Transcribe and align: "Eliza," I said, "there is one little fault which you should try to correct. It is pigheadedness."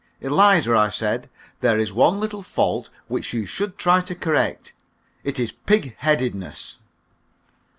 "Eliza," 0.19 0.75
I 0.75 0.89
said, 0.89 1.29
"there 1.59 1.77
is 1.77 1.93
one 1.93 2.19
little 2.19 2.41
fault 2.41 2.89
which 3.07 3.33
you 3.33 3.45
should 3.45 3.77
try 3.77 4.01
to 4.01 4.15
correct. 4.15 4.73
It 5.23 5.39
is 5.39 5.51
pigheadedness." 5.51 6.79